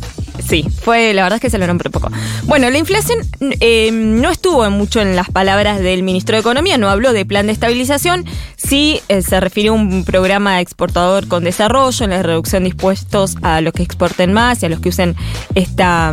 Sí, 0.46 0.66
fue, 0.82 1.14
la 1.14 1.22
verdad 1.22 1.36
es 1.36 1.40
que 1.42 1.48
se 1.50 1.58
lo 1.58 1.66
nombré 1.66 1.90
poco. 1.90 2.10
Bueno, 2.44 2.68
la 2.68 2.76
inflación 2.76 3.18
eh, 3.60 3.90
no 3.92 4.30
estuvo 4.30 4.68
mucho 4.70 5.00
en 5.00 5.14
las 5.16 5.30
palabras 5.30 5.78
del 5.80 6.02
ministro 6.02 6.34
de 6.36 6.40
Economía, 6.40 6.76
no 6.76 6.88
habló 6.90 7.12
de 7.12 7.24
plan 7.24 7.46
de 7.46 7.52
estabilización, 7.52 8.24
sí 8.56 9.00
eh, 9.08 9.22
se 9.22 9.38
refirió 9.40 9.72
a 9.72 9.74
un 9.76 10.04
programa 10.04 10.60
exportador 10.60 11.28
con 11.28 11.44
desarrollo, 11.44 12.04
en 12.04 12.10
la 12.10 12.22
reducción 12.22 12.64
de 12.64 12.70
impuestos 12.70 13.36
a 13.42 13.60
los 13.60 13.72
que 13.72 13.84
exporten 13.84 14.32
más 14.32 14.62
y 14.62 14.66
a 14.66 14.68
los 14.68 14.80
que 14.80 14.88
usen 14.88 15.14
esta, 15.54 16.12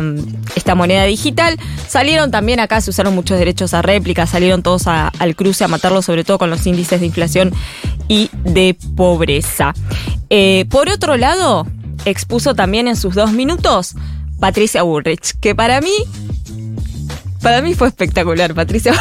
esta 0.54 0.74
moneda 0.76 1.04
digital. 1.04 1.58
Salieron 1.88 2.30
también 2.30 2.60
acá, 2.60 2.80
se 2.80 2.90
usaron 2.90 3.14
muchos 3.14 3.38
derechos 3.38 3.74
a 3.74 3.82
réplica, 3.82 4.26
salieron 4.26 4.62
todos 4.62 4.86
a- 4.86 5.08
al 5.18 5.34
cruce 5.36 5.64
a 5.64 5.68
matarlo, 5.68 6.00
sobre 6.00 6.24
todo 6.24 6.38
con 6.38 6.48
los 6.48 6.64
índices 6.66 7.00
de 7.00 7.06
inflación 7.06 7.52
y 8.08 8.30
de 8.44 8.76
pobreza. 8.96 9.74
Eh, 10.30 10.64
por 10.70 10.88
otro 10.88 11.16
lado, 11.16 11.66
expuso 12.04 12.54
también 12.54 12.88
en 12.88 12.96
sus 12.96 13.14
dos 13.14 13.32
minutos 13.32 13.94
Patricia 14.40 14.82
Bullrich, 14.82 15.38
que 15.40 15.54
para 15.54 15.80
mí, 15.80 15.92
para 17.42 17.62
mí 17.62 17.74
fue 17.74 17.88
espectacular, 17.88 18.54
Patricia. 18.54 18.92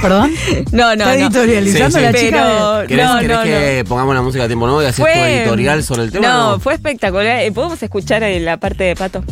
¿Perdón? 0.00 0.30
no, 0.72 0.84
no, 0.84 0.90
Está 0.92 1.04
no. 1.04 1.10
editorializando 1.12 1.98
Sí, 1.98 2.04
sí. 2.06 2.12
la 2.12 2.18
chica. 2.18 2.46
Pero 2.46 2.88
¿Querés, 2.88 3.06
no, 3.06 3.18
querés 3.20 3.36
no, 3.36 3.42
que 3.42 3.84
pongamos 3.86 4.14
la 4.14 4.22
música 4.22 4.44
a 4.44 4.46
tiempo 4.46 4.66
nuevo 4.66 4.82
y 4.82 4.86
haces 4.86 5.04
tu 5.04 5.10
editorial 5.10 5.82
sobre 5.82 6.04
el 6.04 6.10
tema? 6.10 6.28
No, 6.28 6.60
fue 6.60 6.72
espectacular. 6.74 7.40
Eh, 7.40 7.52
¿Podemos 7.52 7.82
escuchar 7.82 8.22
la 8.22 8.56
parte 8.58 8.84
de 8.84 8.96
Pato? 8.96 9.22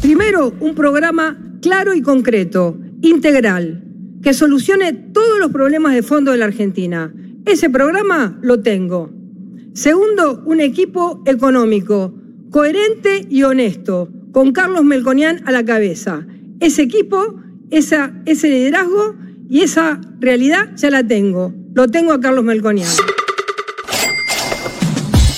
Primero, 0.00 0.52
un 0.60 0.74
programa 0.74 1.36
claro 1.62 1.94
y 1.94 2.02
concreto, 2.02 2.76
integral, 3.02 3.84
que 4.22 4.34
solucione 4.34 4.92
todos 4.92 5.38
los 5.38 5.52
problemas 5.52 5.94
de 5.94 6.02
fondo 6.02 6.32
de 6.32 6.38
la 6.38 6.46
Argentina. 6.46 7.12
Ese 7.46 7.70
programa 7.70 8.36
lo 8.42 8.60
tengo. 8.60 9.10
Segundo, 9.82 10.42
un 10.44 10.60
equipo 10.60 11.22
económico, 11.24 12.12
coherente 12.50 13.24
y 13.30 13.44
honesto, 13.44 14.08
con 14.32 14.50
Carlos 14.50 14.82
Melconian 14.82 15.40
a 15.46 15.52
la 15.52 15.64
cabeza. 15.64 16.26
Ese 16.58 16.82
equipo, 16.82 17.36
esa, 17.70 18.10
ese 18.26 18.48
liderazgo 18.48 19.14
y 19.48 19.60
esa 19.60 20.00
realidad 20.18 20.70
ya 20.74 20.90
la 20.90 21.06
tengo. 21.06 21.54
Lo 21.74 21.86
tengo 21.86 22.12
a 22.12 22.18
Carlos 22.18 22.42
Melconian. 22.42 22.88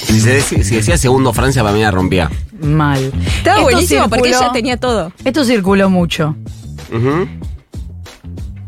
Si, 0.06 0.18
se 0.23 0.38
dec- 0.40 0.62
si 0.62 0.75
decía 0.76 0.97
segundo 0.97 1.35
Francia, 1.35 1.62
para 1.62 1.75
mí 1.75 1.82
la 1.82 1.90
rompía. 1.90 2.30
Mal. 2.62 3.12
Estaba 3.37 3.56
Esto 3.59 3.62
buenísimo 3.70 4.09
porque 4.09 4.30
ella 4.30 4.52
tenía 4.54 4.78
todo. 4.78 5.12
Esto 5.23 5.44
circuló 5.44 5.90
mucho. 5.90 6.35
Ujú. 6.90 7.28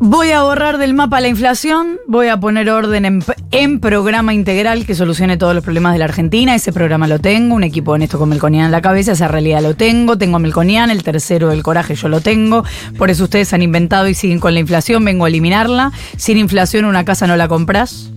Voy 0.05 0.33
a 0.33 0.43
borrar 0.43 0.79
del 0.79 0.95
mapa 0.95 1.21
la 1.21 1.29
inflación, 1.29 2.01
voy 2.09 2.27
a 2.27 2.37
poner 2.41 2.69
orden 2.71 3.05
en, 3.05 3.25
en 3.53 3.79
programa 3.79 4.35
integral 4.35 4.85
que 4.85 4.97
solucione 4.97 5.37
todos 5.37 5.55
los 5.55 5.63
problemas 5.63 5.93
de 5.93 6.01
la 6.01 6.07
Argentina. 6.07 6.57
Ese 6.57 6.73
programa 6.73 7.07
lo 7.07 7.21
tengo, 7.21 7.55
un 7.55 7.63
equipo 7.63 7.93
honesto 7.93 8.19
con 8.19 8.29
Melconian 8.29 8.65
en 8.65 8.73
la 8.73 8.83
cabeza, 8.83 9.13
esa 9.13 9.29
realidad 9.29 9.63
lo 9.63 9.77
tengo. 9.77 10.19
Tengo 10.19 10.39
a 10.39 10.39
Melconian, 10.41 10.91
el 10.91 11.05
tercero 11.05 11.51
del 11.51 11.63
coraje 11.63 11.95
yo 11.95 12.09
lo 12.09 12.21
tengo. 12.21 12.65
Por 12.99 13.11
eso 13.11 13.23
ustedes 13.23 13.53
han 13.53 13.63
inventado 13.63 14.09
y 14.09 14.15
siguen 14.15 14.41
con 14.41 14.55
la 14.55 14.59
inflación, 14.59 15.05
vengo 15.05 15.25
a 15.25 15.29
eliminarla. 15.29 15.93
Sin 16.17 16.37
inflación 16.37 16.85
una 16.85 17.05
casa 17.05 17.29
no 17.29 17.37
la 17.37 17.47
compras. 17.47 18.11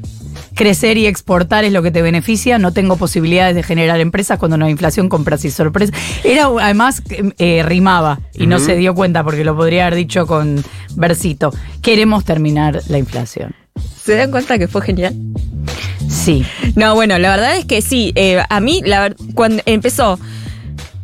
Crecer 0.55 0.97
y 0.97 1.05
exportar 1.05 1.65
es 1.65 1.73
lo 1.73 1.83
que 1.83 1.91
te 1.91 2.01
beneficia. 2.01 2.57
No 2.57 2.71
tengo 2.71 2.95
posibilidades 2.95 3.55
de 3.55 3.61
generar 3.61 3.99
empresas 3.99 4.39
cuando 4.39 4.57
no 4.57 4.65
hay 4.65 4.71
inflación, 4.71 5.07
compras 5.07 5.45
y 5.45 5.51
sorpresa. 5.51 5.93
Era 6.23 6.47
además 6.61 7.03
eh, 7.37 7.61
rimaba 7.63 8.21
y 8.33 8.47
no 8.47 8.57
se 8.57 8.75
dio 8.75 8.95
cuenta 8.95 9.23
porque 9.23 9.43
lo 9.43 9.55
podría 9.55 9.85
haber 9.85 9.95
dicho 9.95 10.25
con 10.25 10.63
versito. 10.95 11.53
Queremos 11.81 12.25
terminar 12.25 12.81
la 12.89 12.97
inflación. 12.97 13.55
¿Se 14.03 14.15
dan 14.15 14.31
cuenta 14.31 14.57
que 14.57 14.67
fue 14.67 14.81
genial? 14.81 15.15
Sí. 16.09 16.45
No, 16.75 16.95
bueno, 16.95 17.17
la 17.17 17.29
verdad 17.29 17.57
es 17.57 17.65
que 17.65 17.81
sí. 17.81 18.11
eh, 18.15 18.43
a 18.47 18.59
mí, 18.59 18.81
la 18.85 19.13
cuando 19.33 19.61
empezó, 19.65 20.19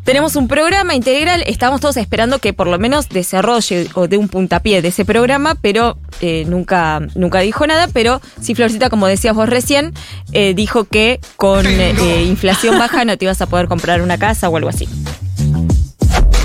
tenemos 0.03 0.35
un 0.35 0.47
programa 0.47 0.95
integral, 0.95 1.43
estábamos 1.45 1.79
todos 1.79 1.95
esperando 1.97 2.39
que 2.39 2.53
por 2.53 2.67
lo 2.67 2.79
menos 2.79 3.07
desarrolle 3.07 3.87
o 3.93 4.07
dé 4.07 4.17
un 4.17 4.29
puntapié 4.29 4.81
de 4.81 4.87
ese 4.87 5.05
programa, 5.05 5.55
pero 5.61 5.99
eh, 6.21 6.43
nunca, 6.47 6.99
nunca 7.13 7.39
dijo 7.39 7.67
nada. 7.67 7.87
Pero 7.87 8.19
sí, 8.41 8.55
Florcita, 8.55 8.89
como 8.89 9.05
decías 9.05 9.35
vos 9.35 9.47
recién, 9.47 9.93
eh, 10.31 10.55
dijo 10.55 10.85
que 10.85 11.19
con 11.35 11.67
eh, 11.67 12.23
inflación 12.23 12.79
baja 12.79 13.05
no 13.05 13.15
te 13.15 13.25
ibas 13.25 13.41
a 13.41 13.45
poder 13.45 13.67
comprar 13.67 14.01
una 14.01 14.17
casa 14.17 14.49
o 14.49 14.57
algo 14.57 14.69
así. 14.69 14.89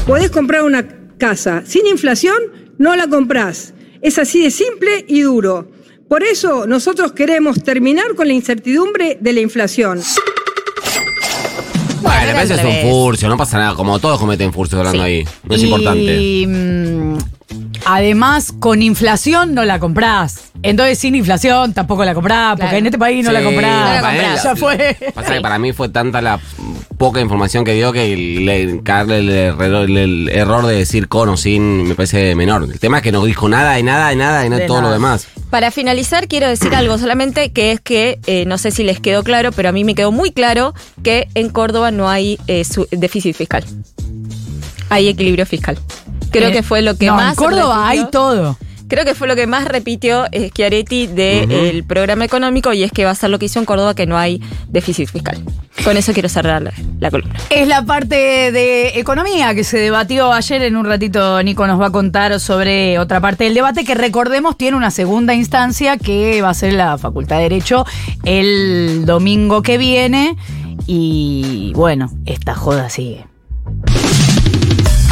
Podés 0.07 0.31
comprar 0.31 0.63
una 0.63 0.87
casa 1.19 1.63
sin 1.65 1.87
inflación, 1.87 2.37
no 2.79 2.97
la 2.97 3.09
comprás. 3.09 3.75
Es 4.03 4.19
así 4.19 4.43
de 4.43 4.51
simple 4.51 5.05
y 5.09 5.23
duro. 5.23 5.71
Por 6.09 6.23
eso 6.23 6.67
nosotros 6.67 7.13
queremos 7.13 7.63
terminar 7.63 8.15
con 8.15 8.29
la 8.29 8.35
incertidumbre 8.35 9.19
de 9.21 9.33
la 9.33 9.41
inflación. 9.41 10.01
Bueno, 12.03 12.41
ese 12.41 12.53
al 12.55 12.61
es 12.61 12.65
un 12.85 12.91
furcio, 12.91 13.29
no 13.29 13.37
pasa 13.37 13.59
nada. 13.59 13.75
Como 13.75 13.99
todos 13.99 14.21
cometen 14.21 14.53
furcios 14.53 14.79
hablando 14.79 15.03
Sí. 15.03 15.05
ahí. 15.11 15.25
No 15.45 15.55
es 15.55 15.61
Y, 15.63 15.65
importante. 15.65 16.47
mm, 16.47 17.19
además, 17.87 18.53
con 18.59 18.83
inflación 18.83 19.55
no 19.55 19.65
la 19.65 19.79
comprás. 19.79 20.51
Entonces, 20.63 20.99
sin 20.99 21.15
inflación 21.15 21.73
tampoco 21.75 22.05
la 22.05 22.15
comprás, 22.15 22.53
porque 22.53 22.63
Claro. 22.65 22.77
en 22.79 22.87
este 22.87 22.99
país 22.99 23.25
no 23.25 23.31
la 23.33 23.39
Sí, 23.41 23.45
comprás. 23.45 23.89
No 23.89 23.95
la 23.95 24.01
para 24.01 24.17
él, 24.17 24.23
comprás. 24.25 24.45
Ya 24.45 24.57
fue. 24.57 24.97
Pasa 25.15 25.35
que 25.35 25.41
para 25.41 25.59
mí 25.59 25.73
fue 25.73 25.89
tanta 25.89 26.21
la 26.21 26.41
poca 26.99 27.21
información 27.21 27.65
que 27.65 27.75
dio 27.75 27.93
que 27.93 28.17
le, 28.17 28.83
caerle 28.83 29.19
el, 29.19 29.29
error- 29.31 29.85
el- 29.85 29.97
el 29.97 30.29
error 30.31 30.67
de 30.67 30.75
decir 30.77 31.09
con 31.09 31.29
o 31.29 31.37
sin 31.37 31.87
me 31.89 31.95
parece 31.95 32.35
menor. 32.35 32.65
El 32.65 32.79
tema 32.81 32.97
es 32.99 33.03
que 33.03 33.13
no 33.13 33.25
dijo 33.25 33.49
nada 33.49 33.73
de 33.75 33.83
nada 33.83 34.09
de 34.09 34.17
nada 34.17 34.41
de, 34.41 34.49
nada, 34.49 34.63
De 34.63 34.67
todo 34.67 34.79
nada. 34.79 34.89
lo 34.89 34.95
demás. 34.95 35.27
Para 35.51 35.71
finalizar, 35.71 36.27
quiero 36.27 36.49
decir 36.49 36.75
algo 36.75 36.99
solamente, 36.99 37.53
que 37.53 37.71
es 37.73 37.81
que, 37.81 38.19
eh, 38.27 38.45
no 38.47 38.59
sé 38.59 38.71
si 38.73 38.83
les 38.83 38.99
quedó 38.99 39.23
claro, 39.23 39.53
pero 39.53 39.69
a 39.69 39.73
mí 39.73 39.85
me 39.85 39.95
quedó 39.95 40.11
muy 40.11 40.33
claro 40.33 40.75
que 41.05 41.29
en 41.35 41.51
Córdoba 41.51 41.91
no 41.93 42.09
hay 42.09 42.39
eh, 42.49 42.65
su- 42.65 42.89
déficit 42.91 43.37
fiscal. 43.37 43.65
Hay 44.89 45.09
equilibrio 45.09 45.47
fiscal. 45.47 45.79
Creo 46.31 46.49
Eh, 46.49 46.53
que 46.53 46.63
fue 46.63 46.83
lo 46.83 46.97
que 46.97 47.07
no, 47.07 47.15
más... 47.17 47.31
En 47.39 47.45
Córdoba 47.45 47.89
repitió- 47.91 48.05
hay 48.05 48.11
todo. 48.11 48.59
Creo 48.89 49.05
que 49.05 49.17
fue 49.17 49.27
lo 49.27 49.35
que 49.35 49.49
más 49.49 49.65
repitió 49.67 50.27
Schiaretti 50.33 51.09
del 51.09 51.83
programa 51.83 52.25
económico 52.25 52.73
y 52.73 52.85
es 52.85 52.93
que 52.93 53.05
va 53.05 53.11
a 53.11 53.15
ser 53.17 53.31
lo 53.31 53.39
que 53.41 53.47
hizo 53.47 53.59
en 53.59 53.65
Córdoba, 53.65 53.95
que 53.97 54.07
no 54.07 54.17
hay 54.17 54.41
déficit 54.69 55.09
fiscal. 55.11 55.43
Con 55.83 55.97
eso 55.97 56.13
quiero 56.13 56.29
cerrar 56.29 56.63
la, 56.63 56.73
la 57.01 57.11
columna. 57.11 57.35
Es 57.51 57.67
la 57.67 57.85
parte 57.85 58.15
de 58.53 58.91
economía 59.01 59.57
que 59.57 59.65
se 59.65 59.79
debatió 59.79 60.33
ayer. 60.33 60.63
En 60.63 60.77
un 60.77 60.87
ratito 60.87 61.43
Nico 61.43 61.67
nos 61.67 61.81
va 61.81 61.87
a 61.87 61.91
contar 61.91 62.39
sobre 62.39 63.01
otra 63.01 63.21
parte 63.21 63.43
del 63.43 63.55
debate 63.55 63.85
que 63.85 63.97
recordemos 63.97 64.57
tiene 64.57 64.77
una 64.77 64.93
segunda 64.93 65.35
instancia 65.35 65.97
que 65.97 66.41
va 66.41 66.51
a 66.51 66.55
ser 66.55 66.75
la 66.75 66.97
Facultad 66.97 67.39
de 67.39 67.43
Derecho 67.43 67.85
el 68.25 69.03
domingo 69.05 69.63
que 69.63 69.79
viene. 69.79 70.37
Y 70.87 71.73
bueno, 71.75 72.09
esta 72.25 72.55
joda 72.55 72.89
sigue. 72.89 73.27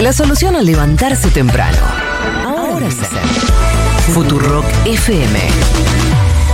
La 0.04 0.12
solución 0.12 0.54
al 0.54 0.66
levantarse 0.66 1.30
temprano. 1.30 1.78
Ahora 2.44 2.90
sí. 2.90 3.00
Futurock 4.12 4.66
FM 4.84 5.40